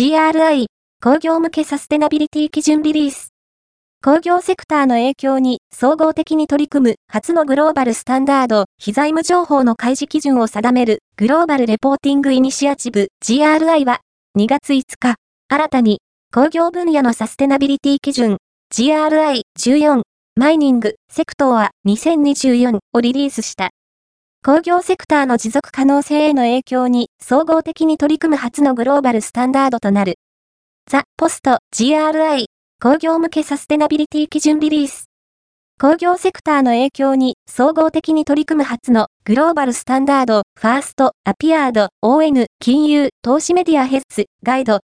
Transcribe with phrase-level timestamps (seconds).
[0.00, 0.64] GRI
[1.04, 3.34] 工業向けサステナビリティ基準リリース。
[4.02, 14.00] 鉱業セクターの影響に総合的に取り組む初のグローバルスタンダード、非財務情報の開示基準を定める Global Reporting Initiative GRI は
[14.38, 15.16] 2月5日、
[15.50, 16.00] 新たに
[16.32, 18.38] 鉱業分野のサステナビリティ基準
[18.74, 20.00] GRI14
[20.34, 23.68] Mining Sector 2024をリリースした。
[24.42, 30.14] 鉱業セクターの持続可能性への影響に総合的に取り組む初のグローバルスタンダードとなる。
[30.90, 32.46] ザ・ポスト GRI
[32.82, 35.10] 工業向けサステナビリティ基準リリース。
[35.78, 44.78] 工業セクターの影響に総合的に取り組む初のグローバルスタンダード、ファースト、アピアード、ON、金融、投資メディアヘッズ、ガイド、